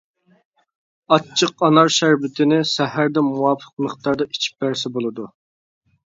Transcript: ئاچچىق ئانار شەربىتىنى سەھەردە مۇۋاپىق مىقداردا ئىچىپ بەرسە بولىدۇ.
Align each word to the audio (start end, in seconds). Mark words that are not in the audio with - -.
ئاچچىق 1.17 1.59
ئانار 1.67 1.91
شەربىتىنى 1.95 2.57
سەھەردە 2.69 3.23
مۇۋاپىق 3.27 3.75
مىقداردا 3.87 4.27
ئىچىپ 4.31 4.65
بەرسە 4.65 4.91
بولىدۇ. 4.97 5.27